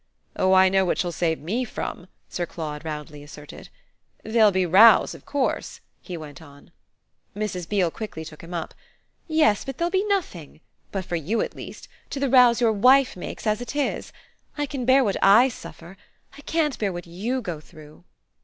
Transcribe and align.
"Oh 0.35 0.53
I 0.53 0.67
know 0.67 0.83
what 0.83 0.97
she'll 0.97 1.11
save 1.11 1.37
ME 1.39 1.63
from!" 1.63 2.07
Sir 2.27 2.47
Claude 2.47 2.83
roundly 2.83 3.21
asserted. 3.21 3.69
"There'll 4.23 4.49
be 4.49 4.65
rows 4.65 5.13
of 5.13 5.27
course," 5.27 5.79
he 6.01 6.17
went 6.17 6.41
on. 6.41 6.71
Mrs. 7.35 7.69
Beale 7.69 7.91
quickly 7.91 8.25
took 8.25 8.41
him 8.41 8.51
up. 8.51 8.73
"Yes, 9.27 9.63
but 9.63 9.77
they'll 9.77 9.91
be 9.91 10.03
nothing 10.05 10.59
for 11.03 11.15
you 11.15 11.41
at 11.41 11.53
least 11.55 11.87
to 12.09 12.19
the 12.19 12.31
rows 12.31 12.59
your 12.59 12.73
wife 12.73 13.15
makes 13.15 13.45
as 13.45 13.61
it 13.61 13.75
is. 13.75 14.11
I 14.57 14.65
can 14.65 14.85
bear 14.85 15.03
what 15.03 15.23
I 15.23 15.49
suffer 15.49 15.97
I 16.35 16.41
can't 16.41 16.79
bear 16.79 16.91
what 16.91 17.05
you 17.05 17.39
go 17.39 17.59
through." 17.59 18.03